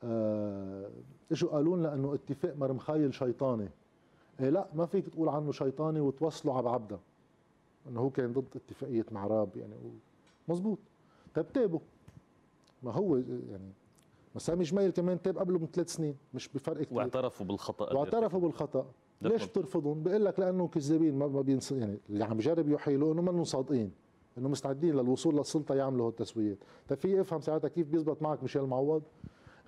آه 0.02 0.90
اجوا 1.32 1.50
قالوا 1.50 1.76
لنا 1.76 1.94
إنه 1.94 2.14
اتفاق 2.14 2.56
مرمخايل 2.56 3.14
شيطاني. 3.14 3.68
إيه 4.40 4.50
لا 4.50 4.68
ما 4.74 4.86
فيك 4.86 5.08
تقول 5.08 5.28
عنه 5.28 5.52
شيطاني 5.52 6.00
وتوصله 6.00 6.56
على 6.56 6.70
عبده. 6.70 6.98
إنه 7.88 8.00
هو 8.00 8.10
كان 8.10 8.32
ضد 8.32 8.56
اتفاقية 8.56 9.06
معراب 9.10 9.56
يعني 9.56 9.74
مزبوط 10.48 10.78
طيب 11.34 11.52
تابوا 11.52 11.80
ما 12.82 12.92
هو 12.92 13.16
يعني 13.16 13.72
سامي 14.38 14.64
جميل 14.64 14.90
كمان 14.90 15.22
تاب 15.22 15.38
قبله 15.38 15.58
بثلاث 15.58 15.94
سنين 15.94 16.16
مش 16.34 16.48
بفرق 16.48 16.82
كثير 16.82 16.98
واعترفوا 16.98 17.46
بالخطأ 17.46 17.94
واعترفوا 17.94 18.40
بالخطأ. 18.40 18.86
ليش 19.22 19.46
بترفضهم؟ 19.46 20.02
بقول 20.02 20.24
لك 20.24 20.40
لأنه 20.40 20.68
كذابين 20.68 21.18
ما 21.18 21.40
بينص 21.40 21.72
يعني 21.72 21.98
اللي 22.10 22.24
عم 22.24 22.36
بجرب 22.36 22.68
يحيلوا 22.68 23.12
انه 23.12 23.22
منهم 23.22 23.44
صادقين. 23.44 23.92
إنه 24.38 24.48
مستعدين 24.48 24.94
للوصول 24.94 25.36
للسلطة 25.36 25.74
يعملوا 25.74 26.08
هالتسويات، 26.08 26.58
طيب 26.88 26.98
في 26.98 27.20
افهم 27.20 27.40
ساعتها 27.40 27.68
كيف 27.68 27.86
بيزبط 27.86 28.22
معك 28.22 28.42
ميشيل 28.42 28.62
معوض؟ 28.62 29.02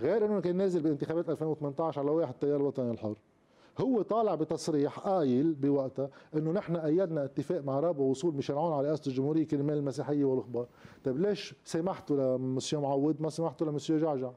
غير 0.00 0.26
إنه 0.26 0.40
كان 0.40 0.56
نازل 0.56 0.82
بانتخابات 0.82 1.30
2018 1.30 2.00
على 2.00 2.10
واحد 2.10 2.32
التيار 2.32 2.56
الوطني 2.56 2.90
الحر. 2.90 3.18
هو 3.78 4.02
طالع 4.02 4.34
بتصريح 4.34 4.98
قايل 4.98 5.54
بوقتها 5.54 6.10
إنه 6.36 6.52
نحن 6.52 6.76
أيدنا 6.76 7.24
اتفاق 7.24 7.60
مع 7.60 7.80
راب 7.80 7.98
ووصول 7.98 8.34
ميشيل 8.34 8.56
عون 8.56 8.72
على 8.72 8.88
رئاسة 8.88 9.02
الجمهورية 9.06 9.46
كرمال 9.46 9.78
المسيحية 9.78 10.24
والأخبار، 10.24 10.66
طيب 11.04 11.18
ليش 11.18 11.54
سمحتوا 11.64 12.36
لمسيو 12.36 12.80
معوض؟ 12.80 13.20
ما 13.20 13.30
سمحتوا 13.30 13.66
لمسيو 13.66 13.98
جعجع؟ 13.98 14.30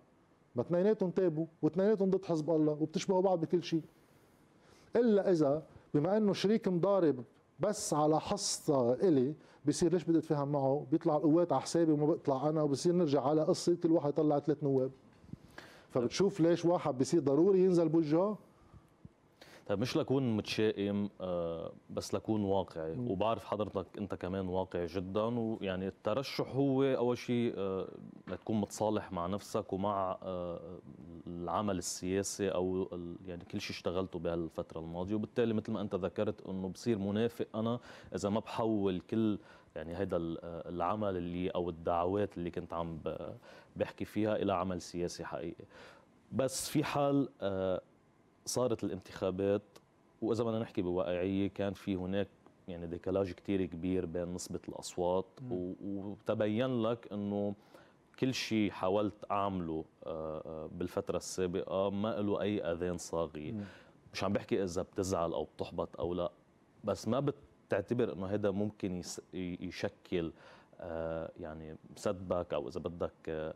ما 0.58 0.64
اثنيناتهم 0.64 1.10
تابوا 1.12 1.46
واثنيناتهم 1.62 2.10
ضد 2.10 2.26
حزب 2.26 2.50
الله 2.50 2.74
وبتشبهوا 2.74 3.22
بعض 3.22 3.42
بكل 3.42 3.64
شيء. 3.64 3.82
إلا 4.96 5.32
إذا 5.32 5.64
بما 5.94 6.18
إنه 6.18 6.34
شريك 6.34 6.68
مضارب 6.68 7.24
بس 7.60 7.94
على 7.94 8.20
حصة 8.20 8.94
إلي 8.94 9.34
بصير 9.66 9.94
ليش 9.94 10.04
بدي 10.04 10.18
أتفاهم 10.18 10.52
معه؟ 10.52 10.86
بيطلع 10.92 11.18
القوات 11.18 11.52
على 11.54 11.62
حسابي 11.62 11.92
وما 11.92 12.06
بيطلع 12.06 12.50
أنا 12.50 12.62
وبصير 12.62 12.94
نرجع 12.96 13.22
على 13.22 13.44
قصة 13.44 13.76
كل 13.76 13.92
واحد 13.92 14.10
يطلع 14.10 14.40
ثلاث 14.40 14.64
نواب. 14.64 14.92
فبتشوف 15.90 16.40
ليش 16.40 16.66
واحد 16.66 16.98
بصير 16.98 17.20
ضروري 17.20 17.60
ينزل 17.60 17.90
بوجهه 17.90 18.38
طيب 19.68 19.80
مش 19.80 19.98
لكون 19.98 20.38
متشائم 20.38 21.10
آه، 21.22 21.72
بس 21.90 22.14
لكون 22.14 22.44
واقعي. 22.44 22.98
وبعرف 22.98 23.46
حضرتك 23.46 23.98
أنت 23.98 24.16
كمان 24.16 24.48
واقعي 24.48 24.86
جدا 24.86 25.40
ويعني 25.40 25.88
الترشح 25.88 26.56
هو 26.56 26.84
أول 26.84 27.18
شيء 27.18 27.54
آه، 27.58 27.88
لتكون 28.28 28.62
متصالح 28.62 29.12
مع 29.12 29.28
نفسك 29.28 29.74
ومع 29.74 30.18
آه، 30.24 30.80
العمل 31.28 31.78
السياسي 31.78 32.50
أو 32.50 32.90
يعني 33.26 33.46
كل 33.46 33.62
شيء 33.62 33.76
اشتغلته 33.76 34.20
بهالفترة 34.20 34.80
الماضية. 34.80 35.16
وبالتالي 35.16 35.54
مثل 35.54 35.72
ما 35.72 35.82
أنت 35.82 35.96
ذكرت 35.96 36.48
إنه 36.48 36.70
بصير 36.70 36.98
منافق 36.98 37.48
أنا 37.56 37.80
إذا 38.16 38.30
ما 38.30 38.40
بحول 38.40 39.00
كل 39.00 39.40
يعني 39.76 39.98
هيدا 39.98 40.18
العمل 40.44 41.18
اللي 41.18 41.50
أو 41.50 41.70
الدعوات 41.70 42.38
اللي 42.38 42.52
كنت 42.52 42.74
عم 42.74 43.00
بحكي 43.76 44.06
فيها 44.06 44.36
إلى 44.36 44.54
عمل 44.54 44.82
سياسي 44.82 45.26
حقيقي. 45.26 45.66
بس 46.32 46.70
في 46.70 46.84
حال 46.84 47.30
صارت 48.48 48.84
الانتخابات 48.84 49.64
وإذا 50.22 50.44
بدنا 50.44 50.60
نحكي 50.60 50.82
بواقعية 50.82 51.48
كان 51.48 51.74
في 51.74 51.96
هناك 51.96 52.28
يعني 52.68 52.88
ديكالاج 52.88 53.32
كتير 53.32 53.66
كبير 53.66 54.06
بين 54.06 54.34
نسبة 54.34 54.60
الأصوات 54.70 55.26
وتبين 55.52 56.82
لك 56.82 57.08
إنه 57.12 57.56
كل 58.20 58.34
شيء 58.34 58.72
حاولت 58.72 59.32
أعمله 59.32 59.86
آه، 60.06 60.42
آه، 60.46 60.70
بالفترة 60.72 61.18
السابقة 61.18 61.90
ما 61.90 62.22
له 62.22 62.42
أي 62.42 62.62
آذان 62.62 62.98
صاغية. 62.98 63.54
مش 64.14 64.24
عم 64.24 64.34
بحكي 64.34 64.64
إذا 64.64 64.82
بتزعل 64.82 65.34
أو 65.34 65.44
بتحبط 65.44 66.00
أو 66.00 66.14
لا 66.14 66.32
بس 66.84 67.08
ما 67.08 67.20
بتعتبر 67.68 68.14
إنه 68.14 68.26
هذا 68.28 68.52
ممكن 68.52 69.02
يشكل 69.34 70.32
آه، 70.80 71.32
يعني 71.40 71.76
سدبك 71.96 72.54
أو 72.54 72.68
إذا 72.68 72.80
بدك 72.80 73.54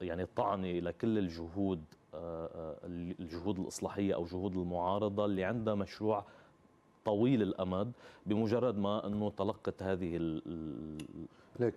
يعني 0.00 0.26
طعنه 0.26 0.68
لكل 0.68 1.18
الجهود 1.18 1.84
الجهود 2.14 3.58
الإصلاحية 3.58 4.14
أو 4.14 4.24
جهود 4.24 4.56
المعارضة 4.56 5.24
اللي 5.24 5.44
عندها 5.44 5.74
مشروع 5.74 6.24
طويل 7.04 7.42
الأمد 7.42 7.92
بمجرد 8.26 8.78
ما 8.78 9.06
أنه 9.06 9.30
تلقت 9.30 9.82
هذه 9.82 10.16
ليك 11.60 11.74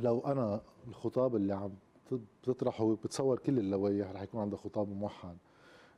لو 0.00 0.20
أنا 0.20 0.60
الخطاب 0.88 1.36
اللي 1.36 1.54
عم 1.54 1.70
بتطرحه 2.42 2.94
بتصور 3.04 3.38
كل 3.38 3.58
اللوائح 3.58 4.10
رح 4.10 4.22
يكون 4.22 4.40
عندها 4.40 4.58
خطاب 4.58 4.88
موحد. 4.88 5.36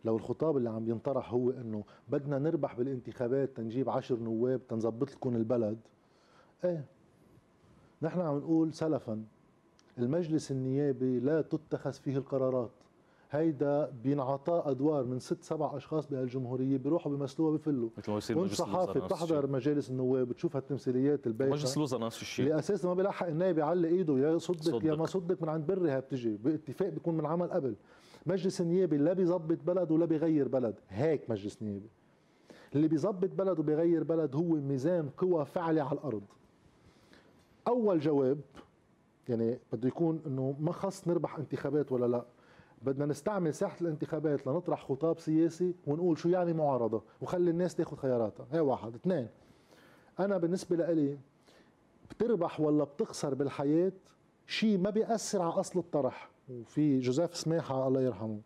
لو 0.05 0.17
الخطاب 0.17 0.57
اللي 0.57 0.71
عم 0.71 0.89
ينطرح 0.89 1.33
هو 1.33 1.51
إنه 1.51 1.85
بدنا 2.09 2.39
نربح 2.39 2.75
بالانتخابات 2.75 3.57
تنجيب 3.57 3.91
عشر 3.91 4.19
نواب 4.19 4.61
تنظبط 4.69 5.13
لكم 5.13 5.37
البلد 5.37 5.79
إيه؟ 6.65 6.85
نحن 8.03 8.21
عم 8.21 8.39
نقول 8.39 8.75
سلفا 8.75 9.25
المجلس 9.99 10.51
النيابي 10.51 11.21
لا 11.21 11.43
تتخذ 11.43 11.93
فيه 11.93 12.17
القرارات. 12.17 12.71
هيدا 13.31 13.93
بينعطى 14.03 14.63
أدوار 14.67 15.05
من 15.05 15.19
ست 15.19 15.43
سبع 15.43 15.77
أشخاص 15.77 16.07
بهالجمهوريه 16.07 16.79
بيروحوا 16.79 17.13
بيمثلوها 17.13 17.57
بفلوا 17.57 17.91
كنت 18.35 18.53
صحافي 18.53 19.01
بتحضر 19.01 19.47
مجالس 19.47 19.91
النواب 19.91 20.29
بتشوف 20.29 20.57
هالتمثيليات 20.57 21.27
البايخه 21.27 21.55
مجلس 21.55 21.77
الوزراء 21.77 22.07
نفس 22.07 22.23
الشيء. 22.23 22.47
اللي 22.47 22.59
أساسا 22.59 22.89
ما 22.89 22.95
بيلحق 22.95 23.27
النائب 23.27 23.59
يعلق 23.59 23.89
إيده 23.89 24.19
يا 24.19 24.39
صدق, 24.39 24.63
صدق. 24.63 24.85
يا 24.85 24.95
ما 24.95 25.07
صدق 25.07 25.43
من 25.43 25.49
عند 25.49 25.67
بري 25.67 26.01
بتجي. 26.01 26.37
باتفاق 26.37 26.89
بيكون 26.89 27.15
من 27.15 27.27
عمل 27.27 27.51
قبل. 27.51 27.75
مجلس 28.27 28.61
النيابي 28.61 28.97
لا 28.97 29.13
بيظبط 29.13 29.59
بلد 29.67 29.91
ولا 29.91 30.05
بيغير 30.05 30.49
بلد. 30.49 30.75
هيك 30.89 31.31
مجلس 31.31 31.63
نيابي 31.63 31.89
اللي 32.75 32.89
بيظبط 32.89 33.31
بلد 33.35 33.59
وبيغير 33.59 34.05
بلد 34.05 34.37
هو 34.37 34.55
ميزان 34.55 35.09
قوى 35.09 35.45
فعلة 35.45 35.83
على 35.83 35.99
الأرض. 35.99 36.23
أول 37.69 38.01
جواب 38.01 38.41
يعني 39.29 39.59
بده 39.73 39.89
يكون 39.89 40.21
إنه 40.27 40.57
ما 40.61 40.73
خص 40.73 41.09
نربح 41.09 41.39
انتخابات 41.39 41.93
ولا 41.93 42.07
لا. 42.07 42.25
بدنا 42.83 43.07
نستعمل 43.07 43.55
ساحة 43.55 43.77
الانتخابات 43.81 44.47
لنطرح 44.47 44.85
خطاب 44.89 45.19
سياسي 45.19 45.75
ونقول 45.87 46.19
شو 46.19 46.29
يعني 46.29 46.53
معارضة 46.53 47.03
وخلي 47.21 47.51
الناس 47.51 47.75
تاخذ 47.75 47.97
خياراتها. 47.97 48.47
هي 48.53 48.61
واحد. 48.61 48.95
اثنين 48.95 49.29
أنا 50.21 50.39
بالنسبة 50.39 50.77
لإلي 50.77 51.19
بتربح 52.11 52.61
ولا 52.61 52.85
بتخسر 52.85 53.35
بالحياة 53.35 53.93
شيء 54.47 54.79
ما 54.79 54.91
بيأثر 54.91 55.43
على 55.43 55.53
أصل 55.53 55.79
الطرح. 55.79 56.31
وفي 56.49 56.99
جوزيف 56.99 57.37
سماحه 57.37 57.89
الله 57.89 58.01
يرحمه 58.01 58.41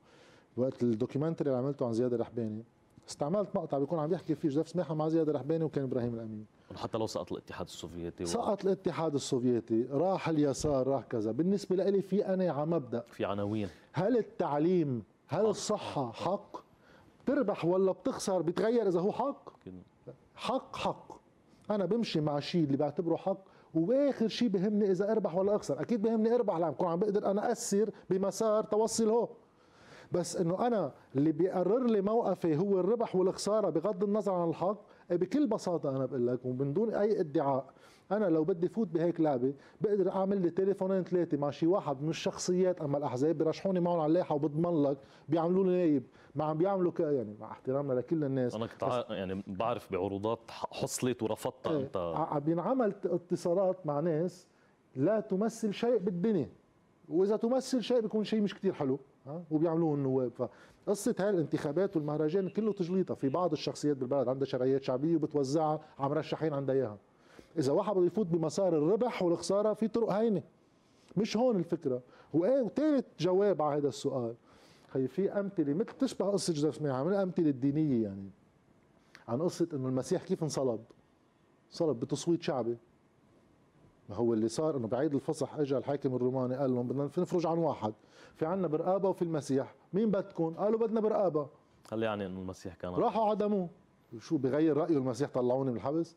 وقت 0.57 0.83
ال 0.83 0.88
documentary 0.88 1.51
اللي 1.51 1.59
عملته 1.63 1.87
عن 1.87 1.93
زياد 1.93 2.13
الرحباني 2.13 2.65
استعملت 3.09 3.57
مقطع 3.57 3.79
بيكون 3.79 3.99
عم 3.99 4.13
يحكي 4.13 4.35
فيه 4.35 4.49
جوزيف 4.49 4.69
سماحة 4.69 4.95
مع 4.95 5.09
زياد 5.09 5.29
الرحباني 5.29 5.65
وكان 5.65 5.85
إبراهيم 5.85 6.15
الأمين. 6.15 6.47
حتى 6.77 6.99
لو 6.99 7.07
سقط 7.07 7.33
الاتحاد 7.33 7.67
السوفيتي 7.67 8.27
سقط 8.27 8.65
الاتحاد 8.65 9.15
السوفيتي 9.15 9.87
راح 9.91 10.29
اليسار 10.29 10.87
راح 10.87 11.05
كذا. 11.05 11.33
بالنسبة 11.33 11.77
لي 11.77 12.03
في 12.03 12.23
قناعه 12.23 12.65
مبدا 12.65 13.01
في 13.01 13.25
عناوين. 13.25 13.69
هل 13.93 14.17
التعليم 14.17 15.03
هل 15.27 15.47
الصحة 15.47 16.13
حق؟ 16.13 16.57
بتربح 17.25 17.65
ولا 17.65 17.93
بتخسر؟ 17.93 18.43
بتغير 18.43 18.89
إذا 18.89 19.01
هو 19.01 19.13
حق؟ 19.13 19.51
حق 20.35 20.77
حق. 20.77 21.13
أنا 21.71 21.87
بمشي 21.87 22.21
مع 22.21 22.41
شيء 22.41 22.65
اللي 22.65 22.77
بعتبره 22.77 23.17
حق 23.17 23.45
وآخر 23.75 24.29
شيء 24.29 24.49
بهمني 24.49 24.91
إذا 24.91 25.13
أربح 25.13 25.35
ولا 25.35 25.57
أخسر. 25.57 25.81
أكيد 25.81 26.03
بهمني 26.03 26.35
أربح 26.35 26.57
لأن 26.57 26.71
بكون 26.71 26.89
عم 26.89 26.99
بقدر 26.99 27.31
أنا 27.31 27.53
اثر 27.53 27.91
بمسار 28.11 28.65
توصل 28.65 29.09
هو 29.09 29.29
بس 30.13 30.37
إنه 30.37 30.67
أنا 30.67 30.93
اللي 31.17 31.33
بيقرر 31.33 31.87
لي 31.87 32.01
موقفي 32.01 32.57
هو 32.57 32.81
الربح 32.81 33.17
والخسارة 33.17 33.71
بغض 33.71 34.05
النظر 34.05 34.33
عن 34.35 34.49
الحق 34.49 34.81
بكل 35.11 35.47
بساطة 35.47 35.91
أنا 35.91 36.07
بقول 36.07 36.27
لك 36.27 36.45
ومن 36.45 36.73
دون 36.73 36.95
أي 36.95 37.21
ادعاء. 37.21 37.67
أنا 38.13 38.25
لو 38.25 38.45
بدي 38.45 38.69
فوت 38.69 38.89
بهيك 38.89 39.21
لعبة 39.21 39.55
بقدر 39.81 40.11
أعمل 40.11 40.43
لي 40.43 40.51
تليفونين 40.51 41.05
ثلاثة 41.05 41.37
مع 41.37 41.51
شي 41.51 41.67
واحد 41.67 42.03
من 42.03 42.09
الشخصيات 42.09 42.81
أما 42.81 42.99
الأحزاب 42.99 43.39
بيرشحوني 43.39 43.81
معهم 43.81 44.01
على 44.01 44.07
اللائحة 44.07 44.35
وبضمن 44.35 44.83
لك 44.83 44.99
بيعملوا 45.29 45.65
لي 45.65 45.71
نايب. 45.71 46.07
ما 46.35 46.45
عم 46.45 46.59
بيعملوا 46.59 46.93
ك... 46.93 47.01
يعني 47.01 47.37
مع 47.41 47.51
احترامنا 47.51 47.93
لكل 47.93 48.25
الناس. 48.25 48.55
أنا 48.55 48.67
كنت 48.67 49.05
يعني 49.11 49.43
بعرف 49.47 49.93
بعروضات 49.93 50.41
حصلت 50.51 51.23
ورفضتها 51.23 51.73
إيه 51.73 51.81
أنت. 51.81 51.97
عم 51.97 52.41
بينعمل 52.41 52.95
اتصالات 53.05 53.87
مع 53.87 54.01
ناس 54.01 54.47
لا 54.97 55.21
تمثل 55.21 55.75
شيء 55.75 55.97
بالدنيا. 55.97 56.49
وإذا 57.09 57.37
تمثل 57.37 57.83
شيء 57.83 58.01
بيكون 58.01 58.25
شيء 58.25 58.41
مش 58.41 58.55
كتير 58.55 58.73
حلو. 58.73 58.99
وبيعملوه 59.51 59.95
النواب 59.95 60.33
فقصه 60.87 61.15
هاي 61.19 61.31
الانتخابات 61.31 61.97
والمهرجان 61.97 62.49
كله 62.49 62.73
تجليطة 62.73 63.15
في 63.15 63.29
بعض 63.29 63.53
الشخصيات 63.53 63.97
بالبلد 63.97 64.29
عندها 64.29 64.47
شرعيات 64.47 64.83
شعبية 64.83 65.17
وبتوزعها 65.17 65.81
على 65.99 66.11
مرشحين 66.11 66.53
عندها 66.53 66.75
إياها. 66.75 66.99
إذا 67.59 67.73
واحد 67.73 67.95
بده 67.95 68.07
يفوت 68.07 68.27
بمسار 68.27 68.79
الربح 68.79 69.23
والخسارة 69.23 69.75
في 69.75 69.89
طرق 69.89 70.11
هينة. 70.11 70.43
مش 71.17 71.37
هون 71.37 71.57
الفكرة. 71.57 72.03
وثالث 72.35 73.05
جواب 73.19 73.63
على 73.63 73.81
هذا 73.81 73.89
السؤال. 73.89 74.35
هي 74.93 75.09
في 75.09 75.33
أمثلة 75.33 75.75
مثل 75.75 75.93
تشبه 75.99 76.27
قصة 76.27 76.53
جوزيف 76.53 76.75
سميحه 76.75 77.05
من 77.05 77.13
الامثله 77.13 77.49
الدينية 77.49 78.03
يعني 78.03 78.31
عن 79.29 79.43
قصة 79.43 79.69
إنه 79.73 79.89
المسيح 79.89 80.23
كيف 80.23 80.43
انصلب؟ 80.43 80.81
صلب 81.71 82.01
بتصويت 82.01 82.43
شعبي. 82.43 82.77
ما 84.09 84.17
هو 84.17 84.35
اللي 84.35 84.49
صار 84.49 84.77
إنه 84.77 84.89
بعيد 84.89 85.15
الفصح 85.15 85.55
اجى 85.55 85.77
الحاكم 85.77 86.15
الروماني 86.15 86.57
قال 86.57 86.75
لهم 86.75 86.89
بدنا 86.89 87.05
نفرج 87.19 87.47
عن 87.47 87.59
واحد. 87.59 87.95
في 88.37 88.47
عنا 88.47 88.69
برقابة 88.69 89.09
وفي 89.09 89.23
المسيح. 89.23 89.75
مين 89.93 90.11
بدكم 90.11 90.55
قالوا 90.55 90.79
بدنا 90.79 91.01
برقابة. 91.01 91.49
هل 91.93 92.03
يعني 92.03 92.27
إنه 92.27 92.41
المسيح 92.41 92.75
كان 92.75 92.95
راحوا 92.95 93.31
عدموه. 93.31 93.69
شو 94.19 94.37
بغير 94.37 94.77
رايه 94.77 94.97
المسيح 94.97 95.31
طلعوني 95.31 95.71
من 95.71 95.77
الحبس؟ 95.77 96.17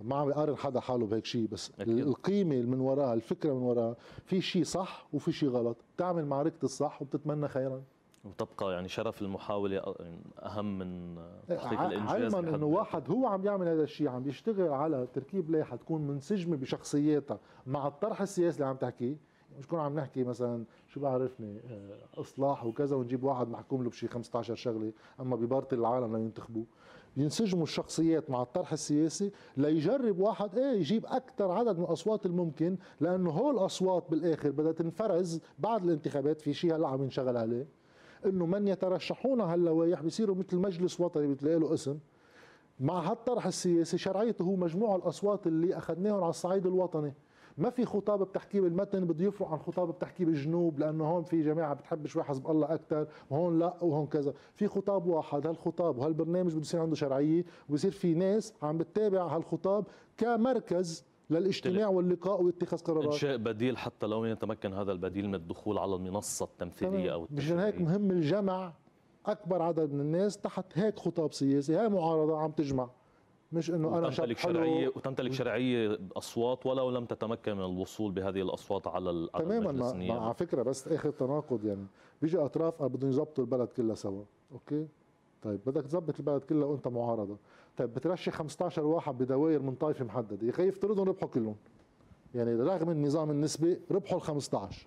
ما 0.00 0.16
عم 0.16 0.30
يقارن 0.30 0.56
حدا 0.56 0.80
حاله 0.80 1.06
بهيك 1.06 1.24
شيء 1.24 1.48
بس 1.52 1.72
أكيد. 1.80 1.98
القيمة 1.98 2.62
من 2.62 2.80
وراها 2.80 3.14
الفكرة 3.14 3.52
من 3.52 3.62
وراها 3.62 3.96
في 4.24 4.40
شيء 4.40 4.64
صح 4.64 5.06
وفي 5.12 5.32
شيء 5.32 5.48
غلط. 5.48 5.76
بتعمل 5.96 6.26
معركة 6.26 6.64
الصح 6.64 7.02
وبتتمنى 7.02 7.48
خيرا. 7.48 7.82
وتبقى 8.24 8.72
يعني 8.72 8.88
شرف 8.88 9.22
المحاولة 9.22 9.94
أهم 10.42 10.78
من 10.78 11.16
تحقيق 11.48 11.80
الإنجاز 11.80 12.34
علما 12.34 12.56
إنه 12.56 12.66
واحد 12.66 13.10
هو 13.10 13.26
عم 13.26 13.44
يعمل 13.44 13.68
هذا 13.68 13.82
الشيء 13.82 14.08
عم 14.08 14.22
بيشتغل 14.22 14.68
على 14.68 15.06
تركيب 15.14 15.50
لائحة 15.50 15.76
تكون 15.76 16.06
منسجمة 16.06 16.56
بشخصياتها 16.56 17.40
مع 17.66 17.86
الطرح 17.86 18.20
السياسي 18.20 18.56
اللي 18.56 18.66
عم 18.66 18.76
تحكيه 18.76 19.16
مش 19.58 19.66
كون 19.66 19.80
عم 19.80 19.94
نحكي 19.94 20.24
مثلا 20.24 20.64
شو 20.88 21.00
بعرفني 21.00 21.60
آه، 21.70 22.20
إصلاح 22.20 22.66
وكذا 22.66 22.96
ونجيب 22.96 23.24
واحد 23.24 23.48
محكوم 23.48 23.82
له 23.82 23.90
بشي 23.90 24.08
15 24.08 24.54
شغلة 24.54 24.92
أما 25.20 25.36
ببارطي 25.36 25.76
العالم 25.76 26.16
لينتخبوه 26.16 26.64
ينسجموا 27.16 27.62
الشخصيات 27.62 28.30
مع 28.30 28.42
الطرح 28.42 28.72
السياسي 28.72 29.32
ليجرب 29.56 30.18
واحد 30.18 30.58
إيه 30.58 30.78
يجيب 30.78 31.06
أكثر 31.06 31.50
عدد 31.50 31.78
من 31.78 31.84
الأصوات 31.84 32.26
الممكن 32.26 32.76
لأنه 33.00 33.30
هول 33.30 33.54
الأصوات 33.54 34.10
بالآخر 34.10 34.50
بدها 34.50 34.72
تنفرز 34.72 35.40
بعد 35.58 35.84
الانتخابات 35.84 36.40
في 36.40 36.54
شيء 36.54 36.76
هلأ 36.76 36.88
عم 36.88 37.02
ينشغل 37.02 37.36
عليه. 37.36 37.66
إنه 38.26 38.46
من 38.46 38.68
يترشحون 38.68 39.40
هاللوائح 39.40 40.02
بيصيروا 40.02 40.36
مثل 40.36 40.56
مجلس 40.56 41.00
وطني 41.00 41.26
بتلاقي 41.26 41.58
له 41.58 41.74
اسم. 41.74 41.98
مع 42.80 43.10
هالطرح 43.10 43.46
السياسي 43.46 43.98
شرعيته 43.98 44.42
هو 44.42 44.56
مجموع 44.56 44.96
الأصوات 44.96 45.46
اللي 45.46 45.76
أخذناهم 45.78 46.20
على 46.22 46.30
الصعيد 46.30 46.66
الوطني. 46.66 47.14
ما 47.58 47.70
في 47.70 47.84
خطاب 47.84 48.22
بتحكي 48.22 48.60
بالمتن 48.60 49.04
بده 49.04 49.24
يفرق 49.24 49.48
عن 49.48 49.58
خطاب 49.58 49.88
بتحكي 49.88 50.24
بالجنوب 50.24 50.78
لأنه 50.78 51.04
هون 51.04 51.22
في 51.22 51.42
جماعة 51.42 51.74
بتحب 51.74 52.06
شوي 52.06 52.22
حزب 52.22 52.50
الله 52.50 52.74
أكثر 52.74 53.06
وهون 53.30 53.58
لا 53.58 53.76
وهون 53.82 54.06
كذا. 54.06 54.34
في 54.54 54.68
خطاب 54.68 55.06
واحد 55.06 55.46
هالخطاب 55.46 55.98
وهالبرنامج 55.98 56.52
بده 56.52 56.60
يصير 56.60 56.80
عنده 56.80 56.96
شرعية 56.96 57.44
وبصير 57.68 57.90
في 57.90 58.14
ناس 58.14 58.54
عم 58.62 58.78
بتتابع 58.78 59.36
هالخطاب 59.36 59.84
كمركز 60.16 61.04
للاجتماع 61.32 61.88
واللقاء 61.88 62.42
واتخاذ 62.42 62.80
قرارات. 62.80 63.04
انشاء 63.04 63.36
بديل 63.36 63.76
حتى 63.76 64.06
لو 64.06 64.24
يتمكن 64.24 64.72
هذا 64.72 64.92
البديل 64.92 65.28
من 65.28 65.34
الدخول 65.34 65.78
على 65.78 65.94
المنصة 65.94 66.44
التمثيليه 66.44 67.12
أو 67.12 67.26
مشان 67.30 67.58
هيك؟ 67.58 67.80
مهم 67.80 68.10
الجمع. 68.10 68.72
أكبر 69.26 69.62
عدد 69.62 69.92
من 69.92 70.00
الناس 70.00 70.38
تحت 70.38 70.78
هيك 70.78 70.98
خطاب 70.98 71.32
سياسي. 71.32 71.76
هاي 71.76 71.88
معارضة 71.88 72.38
عم 72.38 72.50
تجمع. 72.50 72.90
مش 73.52 73.70
إنه 73.70 73.98
أنا 73.98 74.10
شاب 74.10 74.28
وتمتلك 74.28 74.38
شرعيه 74.38 74.88
وتمتلك 74.88 75.32
شرعية 75.32 75.98
أصوات 76.16 76.66
ولو 76.66 76.90
لم 76.90 77.04
تتمكن 77.04 77.56
من 77.56 77.64
الوصول 77.64 78.12
بهذه 78.12 78.42
الأصوات 78.42 78.86
على 78.86 79.28
تماما. 79.38 80.12
على 80.12 80.34
فكرة 80.34 80.62
بس 80.62 80.88
إخر 80.88 81.10
تناقض 81.10 81.64
يعني. 81.64 81.86
بيجي 82.22 82.38
أطراف 82.38 82.82
بدهم 82.82 83.10
يظبطوا 83.10 83.44
البلد 83.44 83.68
كلها 83.68 83.94
سوا. 83.94 84.24
أوكي؟ 84.52 84.86
طيب 85.42 85.60
بدك 85.66 85.82
تظبط 85.82 86.18
البلد 86.18 86.42
كلها 86.42 86.66
وانت 86.66 86.88
معارضة. 86.88 87.36
طيب 87.76 87.94
بترشح 87.94 88.32
15 88.32 88.84
واحد 88.84 89.18
بدوائر 89.18 89.62
من 89.62 89.74
طائفة 89.74 90.04
محددة. 90.04 90.46
يا 90.46 90.50
أخي 90.50 90.68
يفترضوا 90.68 91.04
ربحوا 91.04 91.28
كلهم. 91.28 91.56
يعني 92.34 92.54
رغم 92.54 92.90
النظام 92.90 93.30
النسبي 93.30 93.80
ربحوا 93.90 94.18
ال 94.18 94.22
15 94.22 94.86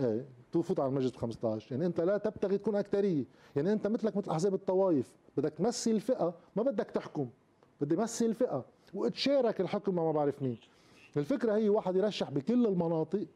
إيه 0.00 0.24
تفوت 0.52 0.80
على 0.80 0.88
المجلس 0.88 1.10
ب 1.12 1.16
15 1.16 1.72
يعني 1.72 1.86
أنت 1.86 2.00
لا 2.00 2.18
تبتغي 2.18 2.58
تكون 2.58 2.76
اكثريه 2.76 3.24
يعني 3.56 3.72
أنت 3.72 3.86
مثلك 3.86 4.16
مثل 4.16 4.30
أحزاب 4.30 4.54
الطوائف. 4.54 5.12
بدك 5.36 5.52
تمثل 5.52 5.90
الفئة 5.90 6.34
ما 6.56 6.62
بدك 6.62 6.90
تحكم. 6.90 7.28
بدي 7.80 7.96
مثل 7.96 8.24
الفئة. 8.24 8.64
وتشارك 8.94 9.60
الحكم 9.60 9.94
مع 9.94 10.04
ما 10.04 10.12
بعرف 10.12 10.42
مين. 10.42 10.58
الفكرة 11.16 11.54
هي 11.54 11.68
واحد 11.68 11.96
يرشح 11.96 12.30
بكل 12.30 12.66
المناطق 12.66 13.26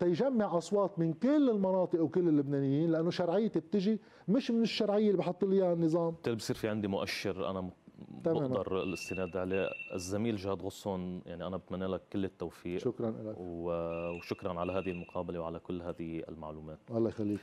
تيجمع 0.00 0.58
أصوات 0.58 0.98
من 0.98 1.12
كل 1.12 1.50
المناطق 1.50 2.02
وكل 2.02 2.28
اللبنانيين 2.28 2.90
لأنه 2.90 3.10
شرعيتي 3.10 3.60
بتجي 3.60 4.00
مش 4.28 4.50
من 4.50 4.62
الشرعية 4.62 5.06
اللي 5.06 5.18
بحط 5.18 5.44
لي 5.44 5.56
إياها 5.56 5.72
النظام. 5.72 6.10
بالتالي 6.10 6.36
بصير 6.36 6.56
في 6.56 6.68
عندي 6.68 6.88
مؤشر 6.88 7.50
أنا 7.50 7.70
تماماً. 8.24 8.48
بقدر 8.48 8.82
الاستناد 8.82 9.36
عليه. 9.36 9.68
الزميل 9.94 10.36
جهاد 10.36 10.62
غصن 10.62 11.20
يعني 11.26 11.46
أنا 11.46 11.56
بتمنى 11.56 11.86
لك 11.86 12.00
كل 12.12 12.24
التوفيق. 12.24 12.78
شكرا 12.80 13.10
لك. 13.10 13.34
وشكرا 13.38 14.60
على 14.60 14.72
هذه 14.72 14.90
المقابلة 14.90 15.40
وعلى 15.40 15.58
كل 15.58 15.82
هذه 15.82 16.22
المعلومات. 16.28 16.78
الله 16.90 17.08
يخليك. 17.08 17.40